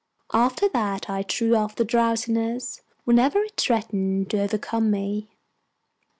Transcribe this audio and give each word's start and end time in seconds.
After 0.33 0.67
that 0.69 1.11
I 1.11 1.21
threw 1.21 1.55
off 1.55 1.75
the 1.75 1.85
drowsiness 1.85 2.81
whenever 3.03 3.43
it 3.43 3.55
threatened 3.55 4.31
to 4.31 4.41
overcome 4.41 4.89
me. 4.89 5.29